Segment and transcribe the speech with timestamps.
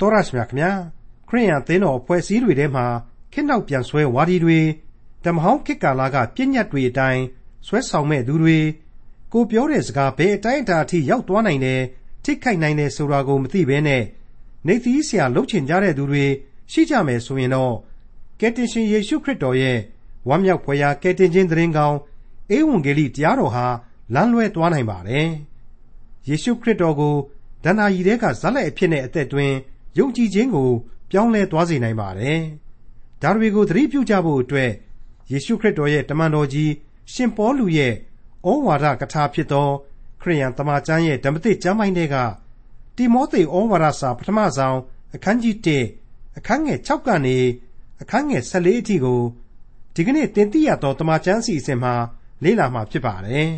[0.00, 0.70] တော်ရရှိမြခင်ဗျာ
[1.28, 2.86] ခရိယန်သင်းတော်အဖွဲ့အစည်းတွေထဲမှာ
[3.32, 4.60] ခေတ်နောက်ပြန်ဆွဲဝါဒီတွေ
[5.24, 7.22] ဓမ္မဟောင်းခေတ်ကာလကပြည့်ညတ်တွေအတိုင်း
[7.66, 8.58] ဆွဲဆောင်မဲ့သူတွေ
[9.32, 11.82] ကိုပြောတဲ့စကားဘယ်အတိုင်းအတာအထိရောက်သွားနိုင်တယ်
[12.24, 14.02] ထိခိုက်နိုင်တယ်ဆိုတာကိုမသိဘဲနဲ့
[14.66, 16.24] နေသီးဆရာလှုပ်ချင်ကြတဲ့သူတွေ
[16.72, 17.74] ရှိကြမယ်ဆိုရင်တော့
[18.40, 19.78] ကယ်တင်ရှင်ယေရှုခရစ်တော်ရဲ့
[20.28, 21.98] ဝမ်းမြောက်ဖွယ်ရာကယ်တင်ခြင်းသတင်းကောင်း
[22.56, 23.66] ဧဝံဂေလိတရားတော်ဟာ
[24.14, 25.28] လမ်းလွဲသွားနိုင်ပါတယ်
[26.28, 27.14] ယေရှုခရစ်တော်ကို
[27.64, 29.56] ဒဏ္ဍာရီတဲကဇက်လက်အဖြစ်နဲ့အသက်သွင်း
[29.98, 30.70] ယုံကြည်ခြင်းကို
[31.10, 32.40] ပြောင်းလဲသွားစေနိုင်ပါတယ်။
[33.22, 34.70] ဒါတွေကိုသတိပြုကြဖို့အတွက်
[35.30, 36.72] ယေရှုခရစ်တော်ရဲ့တမန်တော်ကြီး
[37.12, 37.92] ရှင်ပေါလုရဲ့
[38.48, 39.68] ဩဝါဒကထာဖြစ်သော
[40.20, 42.16] ခရိယန်တမန်ကျမ်းရဲ့ဓမ္မသစ်ကျမ်းပိုင်းတွေက
[42.96, 44.78] တိမောသေဩဝါဒစာပထမဆုံး
[45.14, 45.56] အခန်းကြီး
[45.98, 47.36] 1အခန်းငယ်6ကနေ
[48.02, 49.20] အခန်းငယ်14အထိကို
[49.94, 51.94] ဒီကနေ့တင်ပြရသောတမန်ကျမ်းစီအစဉ်မှာ
[52.42, 53.50] လေ့လာမှာဖြစ်ပါတယ်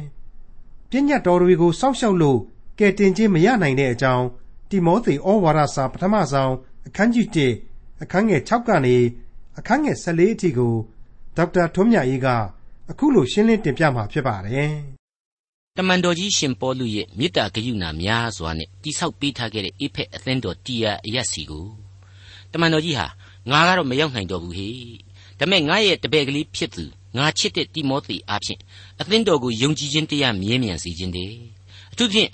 [0.91, 2.39] ။ပြည့်ညတ်တော်တွေကိုစောင့်ရှောက်လို့
[2.78, 4.27] ကယ်တင်ခြင်းမရနိုင်တဲ့အကြောင်း
[4.70, 6.54] တိမောသေဩဝါဒစာပထမဆုံး
[6.86, 7.27] အခန်းကြီး
[7.64, 8.96] 1အခန်းငယ်6ကနေ
[9.58, 10.75] အခန်းငယ်14အထိကို
[11.36, 12.27] ဒေါက်တာထွန်းမြတ်အေးက
[12.91, 14.72] အခုလိုရှင်းလင်းတင်ပြမှာဖြစ်ပါတယ်။
[15.77, 21.66] တမန်တော်ကြီးရှင်ပေါလုရဲ့မေတ္တာဂရုဏာများစွာနဲ့တိဆောက်ပေးထားခဲ့တဲ့အေဖက်အသင်းတော်တီယာအရက်စီကို
[22.53, 23.06] တမန်တော်ကြီးဟာ
[23.50, 24.70] ငါကတော့မရောက်နိုင်တော့ဘူးဟေ။
[25.38, 26.84] ဒါမဲ့ငါရဲ့တပည့်ကလေးဖြစ်သူ
[27.16, 28.60] ငါချစ်တဲ့တိမောသေအားဖြင့်
[29.00, 31.38] အသင်းတော်ကိုယုံကြည်ခြင်းတရားမြဲမြံစေခြင်းတည်း
[31.92, 32.30] အထူးဖြင့်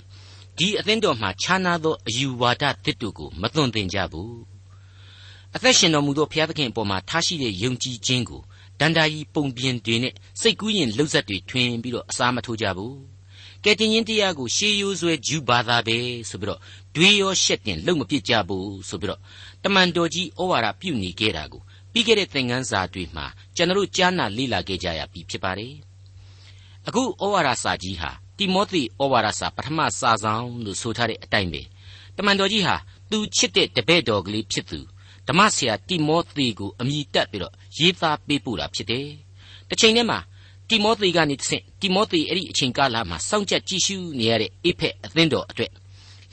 [0.57, 4.39] ဒီအသင်းတော်မှာခြားနာသောအယူဝါဒသစ်တို့ကိုမသွန်သင်ကြဘူး
[5.55, 8.41] အသက်ရှင်တော်မူသောဘုရားသခင်အပေါ်မှာထားရှိတဲ့ယုံကြည်ခြင်းကို
[8.79, 12.95] ဒန္တာကြီးပုံပြင်တွေနဲ့စိတ်ကူးရင်လှုပ်ဆက်တွေထွင်ပြီးတော့အစာမထိုးကြဘူး
[13.63, 15.97] ကဲတင်ရင်တရားကိုရှေးရိုးဆွဲဂျူဘာသာပဲ
[16.29, 16.59] ဆိုပြီးတော့
[16.95, 19.21] တွေးရောရှက်တင်လုံမပြစ်ကြဘူးဆိုပြီးတော့
[19.63, 21.61] တမန်တော်ကြီးဩဝါဒပြုနေခဲ့တာကို
[21.91, 25.73] ပြီးခဲ့တဲ့သင်ခန်းစာတွေမှာကျွန်တော်ကြားနာလေ့လာခဲ့ကြရပြီဖြစ်ပါတယ်
[26.87, 31.61] အခုဩဝါဒစာကြီးဟာ တိမောသေဩဝါဒစာပထမစာဆောင်လို့ဆိုထားတဲ့အတိုင်းပဲ
[32.17, 32.75] တမန်တော်ကြီးဟာ
[33.11, 34.79] သူချစ်တဲ့တပည့်တော်ကလေးဖြစ်သူ
[35.27, 39.07] ဓမ္မဆရာတိမောသေကိုအမိတက်ပြီးတော့ရေးသားပေးပို့တာဖြစ်တယ်။
[39.69, 40.19] တစ်ချိန်တည်းမှာ
[40.69, 45.71] တိမောသေကနေတဆင့်တိမောသေအဲ့ဒီအချိန်ကာလမှာစောင့်ကြပ်ကြည့်ရှုနေရတဲ့အိဖက်အသင်းတော်အတွက်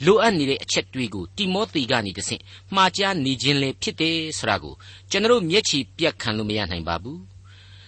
[0.05, 2.41] လိုအပ်နေတဲ့အချက်တွေကိုတိမောသေကနေတဆင့်
[2.75, 4.73] မှားကြားနေခြင်းလေဖြစ်တယ်ဆိုတာကို
[5.11, 7.19] ကျွန်တော်မျက်ခြေပြတ်ခံလို့မရနိုင်ပါဘူး။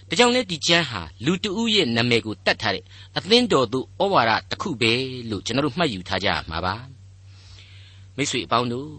[0.08, 2.84] ဒါကြောင့်လေဒီကျမ်းဟာလူတဦးရဲ့နာမည်ကိုတတ်ထားတဲ့
[3.16, 4.92] အသင်းတော်သူဩဝါဒတစ်ခုပဲ
[5.30, 6.74] လို့ကျွန်တော်မှတ်ယူထားကြရမှာပါ။
[8.16, 8.90] မိတ်ဆွေအပေါင်းတို့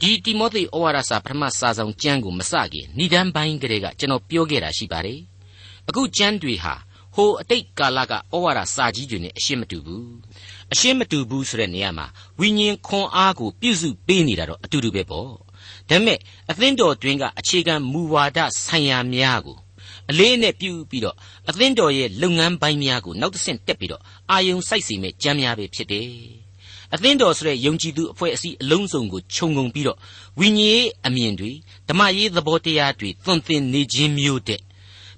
[0.00, 5.20] ဒီတိမောသေဩဝါဒစာပထမစာဆောင်ကျမ်းကိုမစခင်ဏိဒန်းပိုင်းကလေးကကျွန်တော်ပြောခဲ့တာရှိပါတယ်။
[5.88, 6.74] အခုကျမ်းတွေဟာ
[7.14, 10.04] ဟိုအတိတ်ကာလကဩဝါဒစာကြီးတွေနဲ့အရှင်းမတူဘူး။
[10.72, 12.06] အရှင်းမတူဘူးဆိုတဲ့နေရာမှာ
[12.40, 15.30] ဝိညာဉ်ခွန်အားကိုပြုစုပေးနေတာတော့အတူတူပဲပေါ့။
[15.88, 16.18] ဒါပေမဲ့
[16.50, 19.58] အသင်းတော်တွင်ကအခြေခံမူဝါဒဆိုင်ရာများကို
[20.10, 21.16] အလေးနဲ့ပြုပြီးတော့
[21.48, 26.08] အသင်းတော်ရဲ့လုပ်ငန်းပိုင်းများကိုနောက်တစ်ဆင့်တက်ပြီးတော့အာယုံစိုက်စီမဲ့ကြမ်းများပဲဖြစ်တယ်။
[26.94, 29.98] အသင်းတော်ဆိုတဲ့ယုံကြည်သူအဖွဲ့အစည်းအလုံးစုံကိုခြုံငုံပြီးတော့
[30.40, 31.52] ဝိညာဉ်ရေးအမြင်တွေ
[31.88, 34.60] ဓမ္မရေးသဘောတရားတွေသွန်သင်နေခြင်းမျိုးတဲ့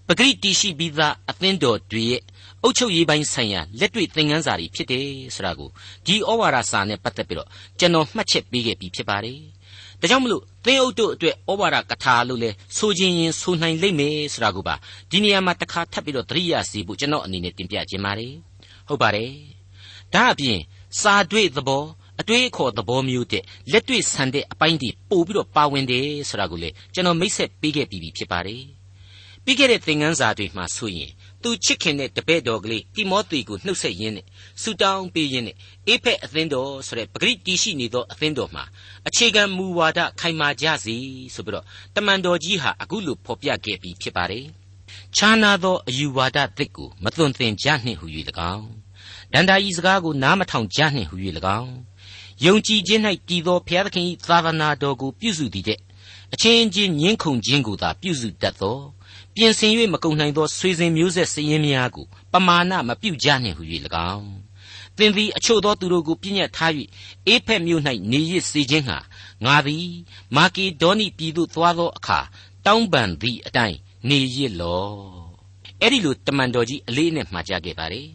[0.07, 2.23] ပဂရိတီရှိပြီးသားအသင်းတော်တွေရဲ့
[2.63, 5.69] အုပ်ချုပ်ရေးပိုင်းဆိုင်ရာလက်တွေ့သင်ခန်းစာတွေဖြစ်တယ်ဆိုတာကို
[6.07, 7.49] ဒီဩဝါဒစာနဲ့ပတ်သက်ပြီးတော့
[7.79, 9.41] ကျွန်တော်မှတ်ချက်ပေးခဲ့ပြီးဖြစ်ပါတယ်။
[10.01, 14.75] ဒါကြောင့်မလို့သင်းအုပ်တို့အတွက်ဩဝါဒကထာလို့လဲဆိုခြင်းရင်ဆိုနိုင်လိမ့်မယ်ဆိုတာကိုပါ
[15.11, 18.33] ဒီနေရာမှာတစ်ခါထပ်ပြီးတော့သတိရစီဖို့ကျွန်တော်အနေနဲ့တင်ပြခြင်းပါတယ်။
[18.89, 19.31] ဟုတ်ပါတယ်။
[20.15, 20.59] ဒါအပြင်
[21.01, 21.85] စာတွေ့သဘော
[22.21, 23.43] အတွေးအခေါ်သဘောမျိုးတဲ့
[23.73, 28.63] လက်တွေ့ဆန်တဲ့အပိုင်းတွေပို့ပြီးတော့ပါဝင်တယ်ဆိုတာကိုလေကျွန်တော်မိတ်ဆက်ပေးခဲ့ပြီးပြီဖြစ်ပါတယ်။
[29.45, 31.11] ပြီးခဲ့တဲ့သင်ခန်းစာတွေမှာဆိုရင်
[31.43, 34.27] သူချစ်ခင်တဲ့တပည့်တော်ကလေးတိမောသေကိုနှုတ်ဆက်ရင်းနဲ့
[34.63, 35.57] ဆူတောင်းပေးရင်းနဲ့
[35.89, 38.65] အေဖက်အသင်းတော်ဆိုတဲ့ပဂရိတီရှိနေသောအသင်းတော်မှာ
[39.09, 40.97] အခြေခံမူဝါဒခိုင်မာကြစီ
[41.35, 41.65] ဆိုပြီးတော့
[41.95, 44.47] တမန်တော်ကြီးဟာအခုလိုဖော်ပြခဲ့ပြီးဖြစ်ပါတယ်။
[45.17, 48.07] ခြားနာသောအယူဝါဒသစ်ကိုမသွန်သင်ကြနှင့်ဟူ၍၎
[48.55, 48.69] င်း
[49.33, 51.17] ဒန္တာဤစကားကိုနားမထောင်ကြနှင့်ဟူ၍၎
[51.61, 51.75] င်း
[52.45, 55.79] ယုံကြည်ခြင်း၌တည်သောဘုရားသခင်၏သာသနာတော်ကိုပြုစုသည်တဲ့
[56.35, 58.79] အချင်းချင်းညှင်းခုန်ခြင်းကိုသာပြုစုတတ်သော
[59.35, 63.63] ပြင်ဆင်၍မကုန်နိုင်သောဆွေစဉ်မျိုးဆက်စည်ရင်များကိုပမာဏမပြုကြနှင့်ဟု၍၎
[64.15, 64.46] င်း
[64.99, 66.73] သင်သည်အချို့သောသူတို့ကိုပြည့်ညတ်ထား၍
[67.27, 68.99] အေဖက်မြို့၌နေရစ်စေခြင်းဟာ
[69.45, 69.89] ငါသည်
[70.37, 72.21] မာကီဒေါနိပြည်သို့သွားသောအခါ
[72.67, 73.77] တောင်းပန်သည့်အတိုင်း
[74.09, 74.89] နေရစ်လော
[75.81, 78.09] အဲ့ဒီလိုတမန်တော်ကြီးအလေးနဲ့မှာကြားခဲ့ပါတယ်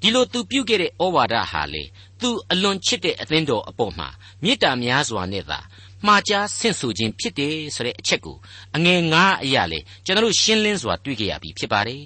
[0.00, 1.84] ဒီလိုသူပြုခဲ့တဲ့ဩဝါဒဟာလေ
[2.20, 4.08] သူအလွန်ချစ်တဲ့အသင်းတော်အပေါ်မှာ
[4.42, 5.60] မေတ္တာများစွာနဲ့သာ
[6.06, 8.36] မှားကြားဆင့်ဆိုခြင်းဖြစ်တယ်ဆိုတဲ့အချက်ကို
[8.76, 12.04] အငယ်ငါးအရာလေကျွန်တော်ရှင်းလင်းစွာတွေ့ကြရပြီဖြစ်ပါတယ်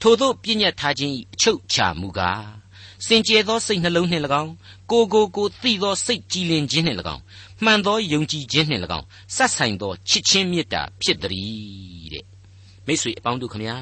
[0.00, 2.65] ထို့သောပြည့်ညတ်ထားခြင်းအချုပ်ချာမူကား
[3.06, 4.52] စင်ကြယ်သောစိတ်နှလုံးနှင့်၎င်း
[4.90, 7.22] ကိုကိုကိုသိသောစိတ်ကြည်လင်ခြင်းနှင့်၎င်း
[7.64, 9.06] မှန်သောယုံကြည်ခြင်းနှင့်၎င်း
[9.36, 12.24] ဆက်ဆိုင်သောချစ်ချင်းမေတ္တာဖြစ်သည်တဲ့
[12.86, 13.76] မိတ်ဆွေအပေါင်းတို့ခမညာ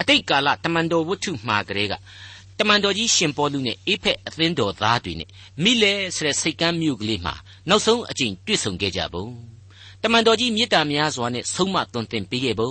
[0.00, 1.94] အတိတ်ကာလတမန်တော်ဝတ္ထုမှာကလေးက
[2.58, 5.28] တမန်တော်ကြီးရှင်ပေါလုနဲ့အေဖက်အသင်းတော်သားတွေနဲ့
[5.62, 7.34] မိလဲဆိုတဲ့စိတ်ကမ်းမြို့ကလေးမှာ
[7.68, 9.26] နောက်ဆုံးအကြိမ်တွေ့ဆုံခဲ့ကြပုံ
[10.02, 12.70] တမန်တော်ကြီးမေတ္တာများစွာနဲ့ဆုံးမသွန်သင်ပေးခဲ့ပုံ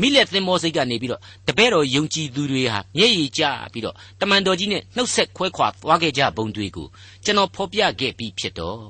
[0.00, 3.42] မိလက်သင်္ဘောစိတ်ကနေပြီးတော့တပည့်တော်ယုံကြည်သူတွေဟာမျက်ရည်ကျ
[3.72, 6.86] ပြီးတော့တမန်တော်ကြီးနဲ့နှုတ်ဆက်ခွဲခွာသွားခဲ့ကြပုံတွေကို
[7.24, 8.80] ကျွန်တော်ဖော်ပြခဲ့ပြီးဖြစ်တော့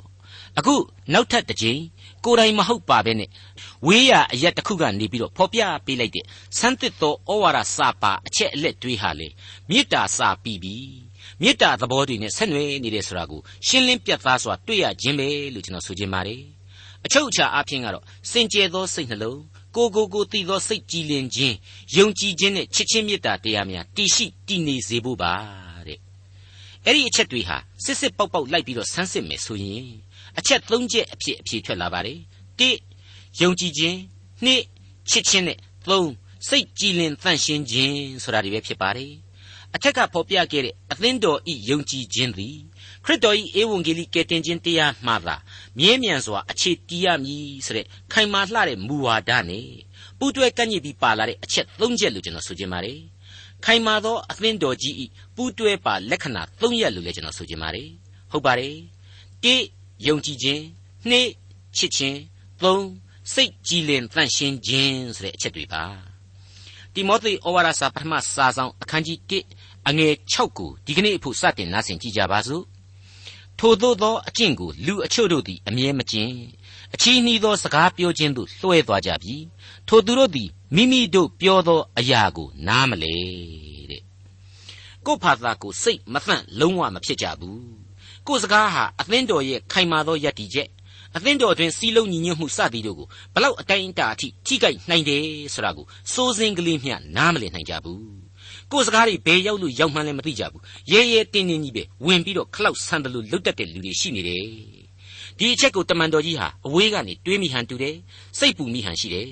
[0.58, 0.74] အခု
[1.12, 1.80] နောက်ထပ်တစ်ကြိမ်
[2.24, 3.30] ကိုယ်တိုင်မဟုတ်ပါပဲနဲ့
[3.86, 6.24] ဝေးရအရက်တစ်ခုကနေပြီးတော့ဖော်ပြပေးလိုက်တဲ့
[6.58, 9.28] စမ်းသစ်သောဩဝါဒစာပါအချက်အလက်တွေဟာလေ
[9.70, 10.76] မေတ္တာစာပြီးပြီ
[11.42, 16.42] မေတ္တာသဘောတွေနဲ့ဆက်နွယ်နေတယ်ဆိုတာကိုရှင်းလင်းပြတ်သားစွာတွေ့ရခြင်းပဲလို့ကျွန်တော်ဆိုချင်ပါတယ်
[17.06, 19.40] အချုပ်အခြာအားဖြင့်ကတော့စင်ကြယ်သောစိတ်နှလုံး
[19.76, 21.56] ကိုကိုကိုတည်သောစိတ်ကြည်လင်ခြင်း
[21.96, 25.32] ယုံကြည်ခြင်းနဲ့ချစ်ချင်းမေတ္တာတရားများတည်ရှိတည်နေစေဖို့ပါ
[25.86, 25.98] တဲ့
[26.84, 29.84] အဲ့ဒီအချက်တွေဟာစစ်စစ်ပေါက်ပေါက်လိုက်ပြီးတော့ဆန်းစစ်မယ်ဆိုရင်
[30.38, 32.18] အချက်၃ချက်အဖြစ်အဖြေထွက်လာပါတယ်
[32.60, 32.62] ၁
[33.40, 33.96] ယုံကြည်ခြင်း
[34.44, 34.48] ၂
[35.10, 36.04] ချစ်ခြင်းနဲ့၃
[36.48, 39.12] စိတ်ကြည်လင်သန့်ရှင်းခြင်းဆိုတာတွေပဲဖြစ်ပါတယ်
[39.74, 42.56] အထက်ကဖော်ပြခဲ့တဲ့အသင်းတော်ဤယုံကြည်ခြင်းသည်
[43.04, 45.36] ခရစ်တော်၏ဧဝံဂေလိကယ်တင်ခြင်းတရားမှသာ
[45.78, 49.68] မြဲမြံစွာအခြေတည်ရမည်ဆိုတဲ့ခိုင်မာလှတဲ့မူဝါဒနဲ့
[50.18, 52.98] ပူးတွဲကန့်ညစ်ပြီးပါလာတဲ့အချက်၃ချက်လို့ကျွန်တော်ဆိုချင်ပါတယ်
[53.64, 55.04] ခိုင်မာသောအသင်းတော်ကြီးဤ
[55.36, 57.88] ပူးတွဲပါလက္ခဏာ၃ရက်လို့လည်းကျွန်တော်ဆိုချင်ပါတယ်
[58.30, 58.74] ဟုတ်ပါတယ်
[59.44, 59.46] ၁
[60.06, 60.62] ယုံကြည်ခြင်း
[61.10, 61.12] ၂
[61.76, 62.16] ချစ်ခြင်း
[62.62, 62.78] ၃
[63.34, 65.84] စိတ်ကြည်လင်သန့်ရှင်းခြင်းဆိုတဲ့အချက်တွေပါ
[66.94, 69.18] တိမောသေဩဝါဒစာပထမစာဆောင်အခန်းကြီး
[69.54, 72.64] 1အငယ်6ကိုဒီကနေ့အဖို့စတင်နားဆင်ကြကြပါစို့
[73.58, 76.34] ထိုသို့သောအကျင့်ကိုလူအချို့တို့သည်အမြဲမကျင့်
[76.94, 79.36] အချီးနှီးသောစကားပြောခြင်းသို့လွှဲသွားကြပြီ
[79.88, 83.14] ထိုသူတို့သည်မိမိတို့ပြောသောအရာကိုနားမလဲ
[83.90, 84.02] တဲ့
[85.06, 87.62] ကို့ဖာသာကိုစိတ်မသန့်လုံးဝမဖြစ်ကြဘူး
[88.26, 90.68] ကို့စကားဟာအသင်းတော်ရဲ့ခိုင်မာသောယက်တီချက်
[91.16, 95.22] အသင်းတော်တွင်စီးလုံးညီညွတ်မှုစသည်တို့ကိုဘလောက်အတိုင်းအတာအထိထိခိုက်နိုင်တယ်
[95.54, 98.27] ဆိုတာကိုစိုးစင်းကလေးမျှနားမလည်နိုင်ကြဘူး
[98.72, 100.62] ကိုယ်စကားတွေဘယ်ရောက်လို့ရောက်မှန်းလည်းမသိကြဘူး
[100.92, 104.44] ရဲရဲတင်းတင်းကြီးပဲဝင်ပြီးတော့ခလောက်ဆန်တယ်လို့လွတ်တတ်တဲ့လူတွေရှိနေတယ်
[105.38, 107.96] ဒီအချက်ကိုတမန်တော်ကြီးဟာအဝေးကနေတွေးမိဟန်တူတယ်
[108.38, 109.28] စိတ်ပူမိဟန်ရှိတယ်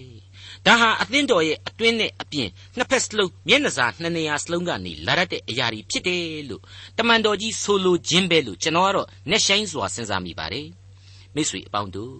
[0.66, 6.62] ဒါဟာအသင်းတော်ရဲ့အတွင်းနဲ့အပြင်နှစ်ဖက်စလုံးမျက်နှာစာနှစ်နေရာစလုံးကနေလာရတဲ့အရာတွေဖြစ်တယ်လို့
[6.98, 10.68] တမန်တော်ကြီးဆိုလိုခြင်းပဲလို့ကျွန်တော်ကတော့နှက်ဆိုင်စွာစဉ်းစားမိပါတယ်
[11.34, 12.16] မိတ်ဆွေအပေါင်းတို့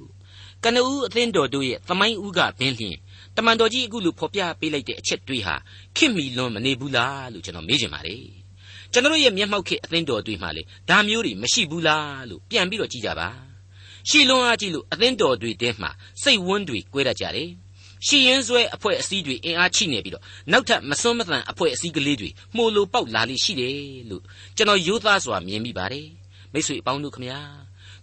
[0.64, 2.96] ကနဦးအသင်းတော်တို့ရဲ့သမိုင်းဥကဘင်းလျင်
[3.36, 5.54] တမန်တော်ကြီးအခုလိုဖော်ပြပေးလိုက်တဲ့အချက်တွေးဟာ
[5.96, 8.24] ခင်မီလွန်မနေဘူးလားလို့ကျွန်တော်မေးချင်ပါတယ်
[8.92, 13.28] ကျွန်တော်ရဲ့မျက်မှောက်ခေအသင်းတော်တွေမှာလေဒါမျိုးတွေမရှိဘူးလားလို့ပြန်ပြီးတော့ကြည့်ကြပါ
[14.08, 15.90] ရှီလွန်အားကြည့်လို့အသင်းတော်တွေတဲမှာ
[16.22, 17.50] စိတ်ဝန်းတွေကွဲတတ်ကြတယ်
[18.06, 23.76] ရှီရင်ဆွဲအဖွဲ့အစည်းတွေအင်အားချိနေပြီးတော့နောက်ထပ်မစွန်းမသန်အဖွဲ့အစည်းကလေးတွေမှုလိုပေါက်လာလိရှိတယ်
[24.10, 24.22] လို့
[24.56, 26.08] ကျွန်တော်ရိုးသားစွာမြင်မိပါတယ်
[26.52, 27.40] မိတ်ဆွေအပေါင်းတို့ခမညာ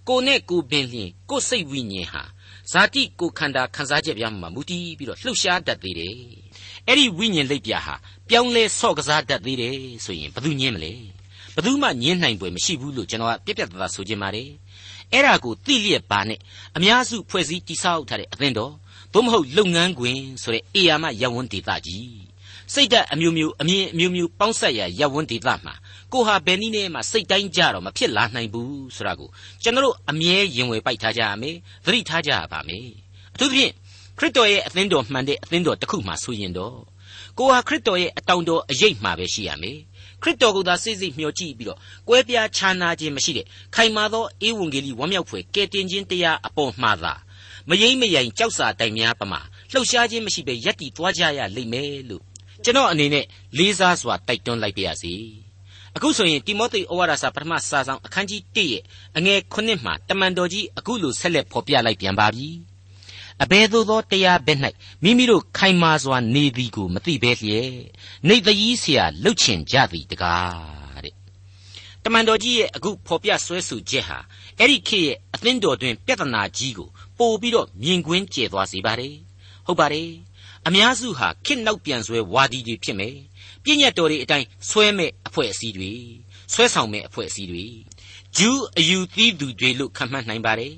[0.08, 2.24] ကိုနဲ့ကိုပင်လျင်ကိုစိတ်ဝိညာဉ်ဟာ
[2.72, 6.16] ဇာတိကိုခန္ဓာခံစားချက်ပြမှာမူတည်ပြီးတော့လှုပ်ရှားတတ်သေးတယ်။
[6.88, 7.96] အဲ့ဒီဝိညာဉ်လိပ်ပြာဟာ
[8.30, 10.92] ပြောင်းလဲဆော့ကစားတတ်သေးတယ်ဆိုရင်ဘယ်သူညင်းမလဲ။
[11.56, 14.50] ဘယ်သူမှညင်းနိုင်ပွဲမရှိဘူးလို့ကျွန်တော်ကပြက်ပြက်သားသားဆိုချင်ပါတယ်။
[15.14, 16.40] အဲ့ဒါကိုသိလျက်ပါနဲ့
[16.78, 18.74] အများစုဖွဲ့စည်းတိဆောက်ထားတဲ့အသင်းတော်
[19.14, 22.34] သို့မဟုတ်လုပ်ငန်းခွင်ဆိုတဲ့အေယာမရပ်ဝန်းဒေသကြီး
[22.74, 25.74] စိတ်ဓာတ်အမျိုးမျိုးအမြင်အမျိုးမျိုးပေါင်းဆက်ရာရပ်ဝန်းဒေသမှာ
[26.14, 29.30] ကိုဟာဘယ်နည်းနဲ့မှစိတ်တိုင်းကြတော့မဖြစ်လာနိုင်ဘူးဆိုတာကို
[29.64, 31.56] ကျွန်တော်အမြဲရင်ဝယ်ပိုက်ထားကြရမယ်
[31.86, 32.88] သတိထားကြရပါမယ်
[33.34, 33.74] အထူးသဖြင့်
[34.18, 36.78] ခရစ်တော်ရဲ့အသင်းတော်မှန်တဲ့အသင်းတော်တစ်ခုမှဆိုရင်တော့
[37.38, 39.78] ကိုဟာခရစ်တော်ရဲ့အတောင်တော်အရေးမှပဲရှိရမယ်
[40.22, 43.46] ခရစ်တော်ကိုသာစိတ်စိတ်မျှော်ကြည့်ပြီးတော့ကွဲပြားခြားနာခြင်းမရှိတဲ့
[43.76, 47.14] ခိုင်မာသောဧဝံဂေလိဝမ်းမြောက်ဖွယ်ကယ်တင်ခြင်းတရားအပေါ်မှာသာ
[47.70, 49.40] မယိမ့်မယိုင်ကြောက်စာတိုင်များပမာ
[49.72, 52.24] လှုပ်ရှားခြင်းမရှိဘဲယက်တီသွားကြရလိမ့်မယ်လို့
[52.64, 53.26] ကျွန်တော်အနေနဲ့
[53.58, 55.14] လေးစားစွာတိုက်တွန်းလိုက်ပါရစေ
[55.96, 58.84] အခုဆိုရင်တိမောသေဩဝါဒစာပထမစာဆောင်အခန်းကြီး1ရဲ့
[59.18, 62.48] အငယ်9မှာတမန်တော်ကြီးအခုလိုဆက်လက်ဖော်ပြလိုက်ပြန်ပါပြီ
[63.44, 64.60] အဘယ်သို့သောတရားဘက်၌
[65.04, 67.72] မိမိတို့ခိုင်မာစွာနေသည်ကိုမသိဘဲလျက်
[68.28, 71.16] နေသကြီးဆရာလှုပ်ချင်ကြသည်တကားတဲ့
[72.04, 74.18] တမန်တော်ကြီးရဲ့အခုဖော်ပြဆွဲဆိုချက်ဟာ
[74.60, 79.16] အဲ့ဒီခေတ်ရဲ့အသင်းတော်တွင်ပြဿနာကြီးကိုပို့ပြီးတော့မြင်ကွင်းကျယ်သွားစေပါတယ်
[79.66, 80.10] ဟုတ်ပါတယ်
[80.68, 83.16] အများစုဟာခေတ်နောက်ပြန်ဆွဲဝါဒီတွေဖြစ်မယ်
[83.64, 85.92] ပြည့်ညတ်တော်တွေအတိုင်းဆွဲမဲ့အဖွဲ့အစည်းတွေ
[86.54, 87.66] ဆွဲဆောင်မဲ့အဖွဲ့အစည်းတွေ
[88.38, 90.74] ဂျူးအယူသီးသူတွေလို့ခန့်မှန်းနိုင်ပါတယ်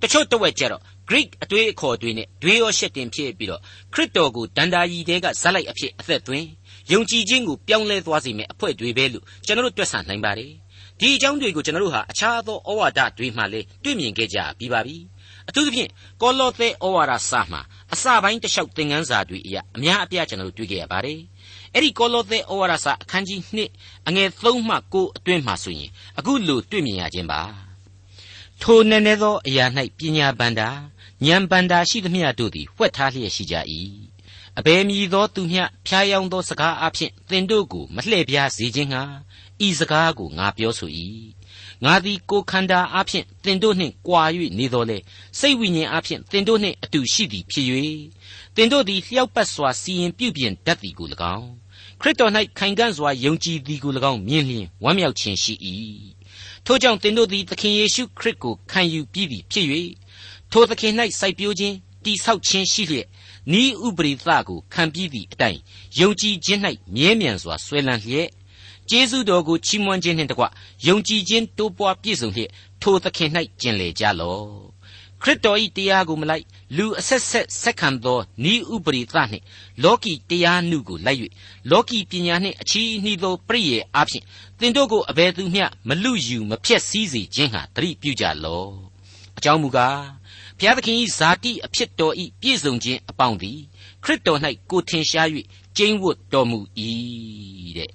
[0.00, 3.60] တချို့တဝက်ကျတော့ Greek အတွေးအခေါ်တွေနဲ့ဒွေရောရှက်တင်ဖြစ်ပြီးတော့
[3.94, 6.46] ခရစ်တော်ကိုဒန္တာကြီးတဲကဇက်လိုက်အဖြစ်အသက်သွင်း
[6.92, 10.52] ယုံကြည်ခြင်းကိုပြောင်းလဲသွားစေမယ့်အဖွဲ့တွေပဲလို့ကျွန်တော်တို့တွက်ဆနိုင်ပါတယ်
[11.00, 14.96] ဒီအကြောင်းတွေကိုကျွန်တော်တို့ဟာအခြားသောဩဝါဒတွေမှလည်းတွေ့မြင်ခဲ့ကြပြီးပါပြီ
[15.48, 15.90] အထူးသဖြင့်
[16.22, 17.60] ကောလောသဲဩဝါဒစာမှာ
[17.92, 21.18] အစပိုင်းတစ်လျှောက်သင်ခန်းစာတွေအရာအများအပြားကျွန်တော်တို့တွေ့ခဲ့ရပါတယ်
[21.74, 23.40] အဲ့ဒီကောလောသဲဩဝါဒစာအခန်းကြီး
[23.74, 27.40] 2အငယ်3မှ9အတွင်းမှာဆိုရင်အခုလိုတွေ့မြင်ရခြင်းပါ
[28.60, 29.64] ထိုနည်းနည်းသောအရာ၌
[29.98, 30.68] ပညာဗန္တာ
[31.26, 33.54] ဉာဏ်ဗန္တာရှိသမျှတို့သည်ဝှက်ထားလျက်ရှိကြ၏
[34.58, 39.02] အဘယ်မည်သောသူမျှဖျားယောင်းသောစကားအဖြစ်သင်တို့ကိုမလှည့်ပြားစေခြင်းငှာ
[39.66, 40.90] ဤစကားကိုငါပြောဆို၏
[41.84, 44.22] ငါသည်ကိုခန္ဓာအဖျင်သင်တို့နှင့်ကြွာ၍
[44.58, 44.98] နေတော်လေ
[45.38, 47.66] စိတ်ဝိညာဉ်အဖျင်သင်တို့နှင့်အတူရှိသည်ဖြစ်၍
[48.56, 51.61] သင်တို့သည်လျှောက်ပတ်စွာစီရင်ပြုပြင်တတ်သည်ကို၎င်း
[52.02, 55.54] ခရစ်တော်၌ခိုင်ခံ့စွာယုံကြည်သည်ကို၎င်းမြင်လျင်ဝမ်းမြောက်ခြင်းရှိ၏
[56.64, 59.66] ထို့ကြောင့်သင်တို့သည်သခင်ယေရှုခရစ်ကိုခံယူပြီးသည်ဖြစ်၍
[60.50, 63.06] ထိုသခင်၌စိုက်ပျိုးခြင်းတိဆောက်ခြင်းရှိလျက်
[63.60, 65.60] ဤဥပရိသကိုခံပြီးသည့်အတိုင်း
[65.98, 66.60] ယုံကြည်ခြင်း၌
[66.94, 68.28] မြဲမြံစွာဆွဲလန်းလျက်
[68.90, 70.44] ကျေးဇူးတော်ကိုချီးမွမ်းခြင်းနှင့်တကွ
[70.86, 72.50] ယုံကြည်ခြင်းတိုးပွားပြည့်စုံလျက်
[72.82, 73.30] ထိုသခင်၌
[73.60, 74.71] ကျင်လေကြလော့
[75.22, 76.44] ခရစ်တော်၏တရားကိုမလိုက်
[76.76, 78.18] လူအဆက်ဆက်ဆက်ခံသော
[78.52, 79.44] ဤဥပရိသနှင့်
[79.82, 81.20] လောကီတရားနုကိုလိုက်၍
[81.70, 84.24] လောကီပညာနှင့်အချီးနှီးသောပြည့်ရဲ့အဖြစ်
[84.58, 88.72] သင်တို့ကိုအဘယ်သူမျှမလူယူမဖြက်စည်းစေခြင်းဟာတတိပြုကြလော့
[89.36, 90.00] အကြောင်းမူကား
[90.58, 93.58] ဘုရားသခင်၏ဇာတိအဖြစ်တော်၏ပြည့်စုံခြင်းအပေါင်းသည်
[94.04, 95.28] ခရစ်တော်၌ကိုထင်ရှား၍
[95.76, 96.58] ကျိန်းဝတ်တော်မူ၏
[97.78, 97.90] တဲ့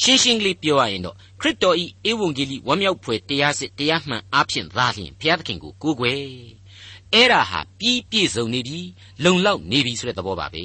[0.00, 6.18] ရှင်းရှင်းကလေးပြောရရင်တော့ခရစ်တော်ဤဧဝံဂေလိဝမ်းမြောက်ဖွယ်တရားစစ်တရားမှန်အားဖြင့်သာလျှင်ဘုရားသခင်ကိုကိုးကွယ်
[7.12, 8.80] အဲ့ဒါဟာပြီးပြည့်စုံနေပြီ
[9.24, 10.64] လုံလောက်နေပြီဆိုတဲ့သဘောပါပဲ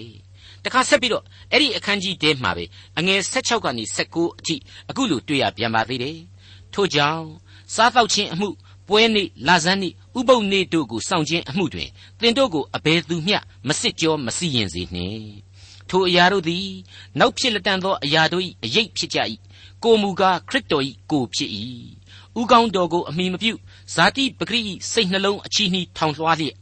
[0.64, 2.64] တခါဆက်ပြီးတော့အဲ့ဒီအခန်းကြီးတဲမှာပဲ
[2.98, 4.56] အငယ်16ကနေ19အထိ
[4.90, 6.18] အခုလိုတွေ့ရပြန်ပါသေးတယ်
[6.74, 7.26] ထို့ကြောင့်
[7.76, 8.50] စားတော့ခြင်းအမှု
[8.88, 15.47] ပွဲနေ့လာဇန်းနေ့ဥပုပ်နေ့တို့ကိုစောင့်ခြင်းအမှုတွင်သင်တို့ကိုအဘယ်သူမျှမစစ်ကြောမစီရင်စေနှင့်
[15.92, 16.68] ထိုအရာတို့သည်
[17.20, 19.20] နောက်ဖြစ်လက်တန်သောအရာတို့၏အရေးဖြစ်ကြ၏
[19.84, 21.52] ကိုမူကားခရစ်တော်၏ကိုဖြစ်၏
[22.40, 23.54] ဥကောင်းတော်ကိုအမိမပြု
[23.96, 26.56] ဇာတိပဂရိ၏စိတ်နှလုံးအချီးနှီးထောင်လွှားလျက်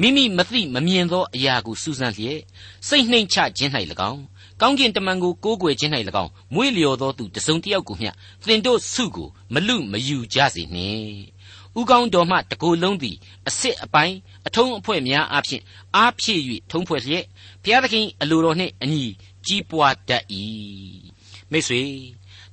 [0.00, 2.40] မိမိမသိမမြင်သောအရာကိုစူးစမ်းလျက်
[2.88, 3.70] စိတ်နှိမ်ချခြင်း၌၎
[4.10, 4.22] င်း
[4.60, 5.92] ကောင်းကင်တမန်ကိုကိုးကွယ်ခြင်း၌၎
[6.22, 8.10] င်းမွေးလျော်သောသူတစုံတစ်ယောက်ကိုမျှ
[8.46, 11.37] သင်တို့စုကိုမလူမယူကြစေနှင့်
[11.78, 13.16] ဥကောင်းတော်မှတကိုယ်လုံးသည်
[13.48, 15.62] အစစ်အပိုင်းအထုံးအဖွဲ့များအဖြစ်
[15.96, 17.24] အားဖြည့်၍ထုံးဖွဲ့လျက်
[17.62, 19.04] ဘုရားသခင်အလိုတော်နှင့်အညီ
[19.46, 20.24] ကြီးပွားတတ်၏
[21.50, 21.82] မိတ်ဆွေ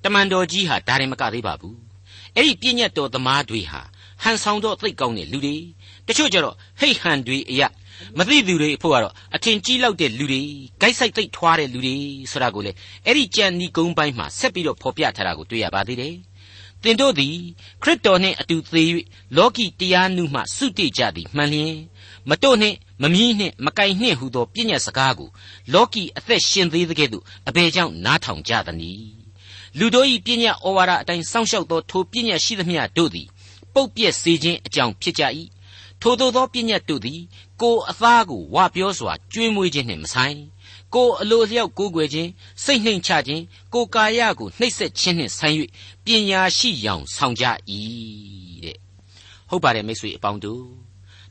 [0.04, 1.78] တမန်တော်ကြီးဟာဒါရင်မကသေးပါဘူး
[2.36, 3.82] အဲ့ဒီပြည့်ညတ်တော်သမားတွေဟာ
[4.24, 5.58] ဟန်ဆောင်တော့သိကောင်းတဲ့လူတွေ
[6.08, 7.68] တချို့ကျတော့ဟိတ်ဟန်တွေအရာ
[8.18, 10.42] မသိသူတွေအဖို့ကတော့အထင်ကြီးလောက်တဲ့လူတွေ
[10.82, 11.96] ဂိုက်ဆိုင်သိပ်ထွားတဲ့လူတွေ
[12.32, 12.72] ဆိုတာကိုလေ
[13.06, 16.16] အဲ့ဒီကြံဤကုန်းပိုင်းမှာဆက်ပြီးတော့ဖော်ပြထားတာကိုတွေ့ရပါသေးတယ်
[16.86, 17.36] သင်တို့သည်
[17.84, 18.84] ခရစ်တော်နှင့်အတူသေ၍
[19.36, 21.76] လောကီတရားနုမှစွတိကြသည်မှန်လျင်
[22.30, 25.30] မတို့နှင့်မမီးနှင့်မကင်နှင့်ဟုသောပြည့်ညတ်စကားကို
[25.74, 29.10] လောကီအသက်ရှင်သေးတဲ့ကဲ့သို့အဘယ်ကြောင့်နားထောင်ကြသနည်း
[29.78, 33.28] လူတို့၏ပြည့်ညတ်ဩဝါဒအတိုင်းစောင့်ရှောက်သောထိုပြည့်ညတ်ရှိသမျှတို့သည်
[33.74, 35.24] ပုတ်ပြက်စေခြင်းအကြောင်းဖြစ်ကြ၏
[36.02, 37.22] ထိုသို့သောပြည့်ညတ်တို့သည်
[37.62, 40.38] ကိုအသားကိုဝပြောစွာကျွေးမွေးခြင်းနှင့်မဆိုင်
[40.96, 42.30] ကိုအလိုလျောက်ကိုးကွယ်ခြင်း
[42.64, 45.56] စိတ်နှိမ်ချခြင်းကိုကာယကိုနှိပ်စက်ခြင်းနှင့်ဆိုင်၍
[46.06, 47.46] ပညာရှိယောင်ဆောင်ကြ၏
[48.64, 48.78] တဲ့
[49.50, 50.64] ဟုတ်ပါတယ်မိတ်ဆွေအပေါင်းတို့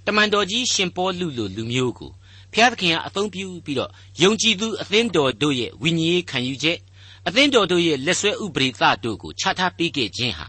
[0.07, 2.11] တမန်တော်ကြီးရှင်ပေါလုလိုလူမျိုးကို
[2.53, 3.91] ဖျားသခင်ကအသုံးပြုပြီးတော့
[4.23, 6.79] ယုံကြည်သူအသင်းတော်တို့ရဲ့ဝိညာဉ်ရေးခံယူချက်
[7.29, 10.47] အသင်းတော်တို့ရဲ့လက်ဆွဲဥပရိသတို့ကိုခြားထားပေးခဲ့ခြင်းဟာ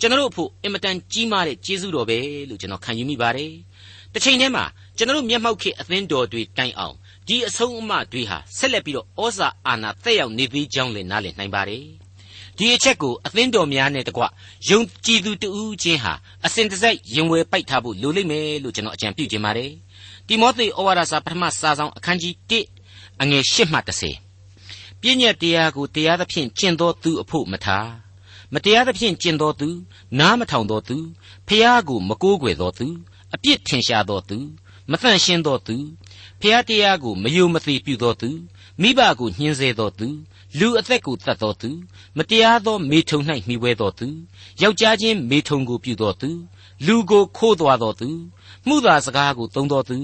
[0.00, 3.52] ကျွန်တော်တို့အဖို့အင်မတန်ကြီးမားတဲ့ကျေးဇူးတော်ပဲလို့ကျွန်တော်ခံယူမိပါတယ်။
[4.12, 4.64] တစ်ချိန်တည်းမှာ
[4.96, 6.96] ကျွန်တော်တို့မျက်မှောက်ခေအသင်းတော်တွေတိုင်အောင်
[7.28, 11.84] ဒီအဆုံးအမတွေဟာဆက်လက်ပြီးတော့ဩဇာအာဏာသက်ရောက်နေသေးကြောင်းလည်းနားလည်နိုင်ပါတယ်။
[12.58, 14.22] ဒီအချက်ကိုအသင်းတော်များနဲ့တကွ
[14.68, 16.12] ယုံကြည်သူတူးချင်းဟာ
[16.46, 19.70] အစဉ်တစိုက်ရင်ဝယ်ပိုက်ထားဖို့လိုလိမ့်မယ်လို့ကျွန်တော်အကြံပြုချင်ပါတယ်။
[20.26, 22.34] တိမောသေဩဝါဒစာပထမစာဆောင်အခန်းကြီး
[22.78, 23.78] 1အငယ်8မှ
[24.38, 27.88] 10ပြည့်ညက်တရားကိုတရားသဖြင့်ကျင့်သောသူအဖို့မထား
[28.54, 29.68] မတရားသဖြင့်ကျင့်သောသူ
[30.18, 30.96] နားမထောင်သောသူ
[31.48, 32.86] ဖျားကိုမကိုးကွယ်သောသူ
[33.34, 34.38] အပြစ်ထင်ရှားသောသူ
[34.90, 35.76] မတန့်ရှင်းသောသူ
[36.42, 38.30] ဖျားတရားကိုမယုံမသိပြုသောသူ
[38.82, 40.08] မိဘကိုညှင်းဆဲသောသူ
[40.58, 41.70] လူအသက်ကိုတတ်သောသူ
[42.16, 44.08] မတရားသောမေထုံ၌မှီဝဲသောသူ
[44.62, 46.30] ယောက်ျားချင်းမေထုံကိုပြုသောသူ
[46.86, 48.08] လူကိုခိုးသွားသောသူ
[48.66, 49.98] မှုသာစကားကိုသုံးသောသူ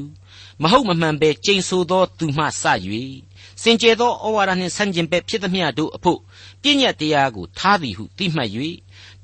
[0.62, 2.64] မဟုတ်မမှန်ပဲကြိမ်ဆိုသောသူမှစ၍
[3.62, 6.20] စင်ကြယ်သောဩဝါဒနှင့်ဆန့်ကျင်ဘက်ဖြစ်သမျှတို့အဖို့
[6.62, 8.50] ပြည့်ညတ်တရားကိုထားသည်ဟုသိမှတ်၍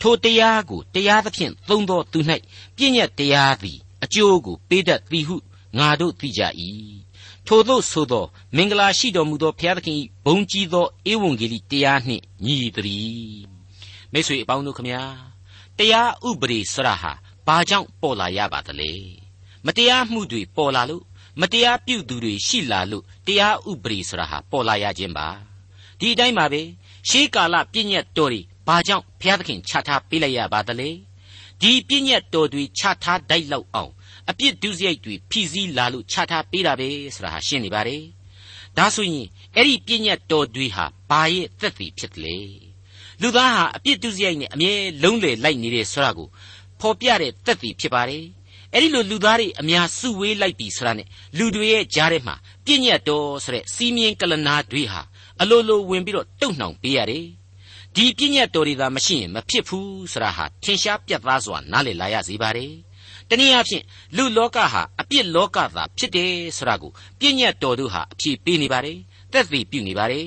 [0.01, 2.19] ထိုတရားကိုတရားသဖြင့်သုံးသောသူ၌
[2.77, 5.37] ပြည့်ညတ်တရားသည်အကျိုးကိုပေးတတ်သည်ဟု
[5.79, 6.43] ငါတို့သိကြ၏
[7.47, 8.25] ထိုသို့ဆိုသော
[8.57, 13.45] မင်္ဂလာရှိတော်မူသောဘုရားသခင်၏ဘုန်းကြီးသောဧဝံဂေလိတရားနှင့်ညီတည်း
[14.13, 15.03] မိတ်ဆွေအပေါင်းတို့ခမညာ
[15.79, 17.13] တရားဥပဒေဆရာဟာ
[17.47, 18.93] ဘာကြောင့်ပေါ်လာရပါသလဲ
[19.67, 21.05] မတရားမှုတွေပေါ်လာလို့
[21.41, 25.29] မတရားပြုသူတွေရှိလာလို့တရားဥပဒေဆိုတာဟာပေါ်လာရခြင်းပါ
[25.99, 26.63] ဒီအတိုင်းပါပဲ
[27.09, 30.91] ရှေးကာလပြည့်ညတ်တော်တွေဘာကြောင့်ဘုရားသခင်ချထားပေးလိုက်ရပါသလဲ
[31.61, 33.93] ဒီပြည့်ညတ်တော်တွေချထားတိုက်လောက်အောင်
[34.31, 38.03] အပြစ်ဒုစရိုက်တွေဖြည့်ဆည်းလာလို့ချထားပေးတာပဲဆိုတာဟာရှင်းနေပါတယ်
[38.77, 42.37] ဒါဆိုရင်အဲ့ဒီပြည့်ညတ်တော်တွေဟာဘာရဲ့သက်သေဖြစ်တယ်လဲ
[43.23, 44.73] လူသားဟာအပြစ်ဒုစရိုက်နဲ့အမြဲ
[45.03, 46.29] လုံးလေလိုက်နေတဲ့ဆိုတာကို
[46.81, 48.25] ဖော်ပြတဲ့သက်သေဖြစ်ပါတယ်
[48.75, 51.09] အဲ့ဒီလိုလူသားတွေအများစုဝေးလိုက်ပြီဆိုတာနဲ့
[51.39, 52.35] လူတွေရဲ့ကြားထဲမှာ
[52.65, 55.01] ပြည့်ညတ်တော်ဆိုတဲ့စီးမြင်ကလနာတွေဟာ
[55.41, 57.27] အလိုလိုဝင်ပြီးတော့တုံ့နှောင်ပေးရတယ်
[57.95, 62.73] ဒီပြည့်ညတ်တော်တွေသာမရှိရင်မဖြစ်ဘူးဆိုတာဟာထင်ရှားပြတ်သားစွာနားလည်လာရစေပါတယ်
[63.31, 63.85] တနည်းအားဖြင့်
[64.17, 68.99] လူလောကဟာအပြစ်လောကသာဖြစ်တယ်ဆိုတာကိုပြည့်ညတ်တော်တို့ဟာအဖြေပေးနေပါတယ်
[69.33, 70.27] သက်သေပြုနေပါတယ်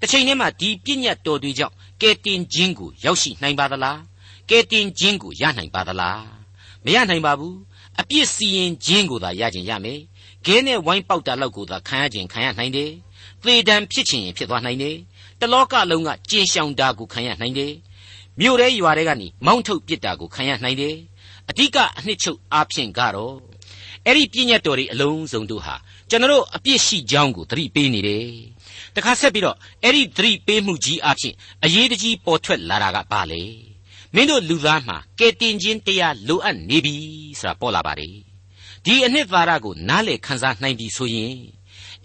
[0.00, 4.00] တစ်ချိန်တည်းမှာဒီပြည့်ညတ်တော်တွေကြောင့်ကဲတင်ခြင်းကိုရောက်ရှိနိုင်ပါသလား
[4.50, 6.22] ကဲတင်ခြင်းကိုရနိုင်ပါသလား
[6.84, 7.56] မရနိုင်ပါဘူး
[8.00, 10.00] အပြစ်စီရင်ခြင်းကိုသာရခြင်းရမယ်
[10.46, 12.90] ခဲနဲ့ဝိုင်းပေါက်တာလောက်ကိုသာခံရခြင်းခံရနိုင်တယ်
[13.42, 14.96] သေတံဖြစ်ခြင်းရင်ဖြစ်သွားနိုင်တယ်
[15.40, 17.72] တလောကလုံးကကျင်ရှောင်တာကိုခံရနိုင်တယ်
[18.40, 20.94] မြို့ထဲရွာထဲကနေမောင်းထုတ်ပစ်တာကိုခံရနိုင်တယ်
[21.50, 23.36] အဓိကအနှစ်ချုပ်အားဖြင့်ကတော့
[24.06, 25.74] အဲ့ဒီပြည့်ညတ်တော်တွေအလုံးစုံတို့ဟာ
[26.10, 28.28] ကျွန်တော်အပြစ်ရှိကြောင်းကိုသတိပေးနေတယ်
[28.96, 33.42] တခါဆက်ပြီးတော့အဲ့ဒီသတိပေးမှုကြီးအားဖြင့်အရေးတကြီးပေါ်ထွက်လာတာကဘာလဲ
[34.14, 36.94] မင်းတို့လူသားမှာကဲတင်ခြင်းတရားလိုအပ်နေပြီ
[37.40, 38.16] ဆိုတာပေါ်လာပါတယ်
[38.84, 41.34] ဒီအနှစ်သာရကိုနားလေခံစားနိုင်ပြီဆိုရင်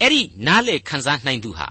[0.01, 1.67] အဲ့ဒီနားလေခံစားနိုင်သူဟာ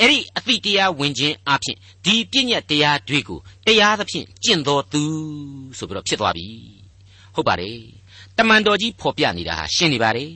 [0.00, 5.02] အဲ့ဒီအသိတရားဝင်ခြင်းအပြင်ဒီပြည့်ညတ်တရားတွေကိုတရားသဖြင့်ကျင့်တော်သူ
[5.78, 6.77] ဆိုပြီးတော့ဖြစ်သွားပြီ
[7.38, 7.78] ဟုတ်ပါတယ်
[8.36, 10.30] တမန်တော်ကြီးဖော်ပြနေတာဟာရှင်းနေပါတယ်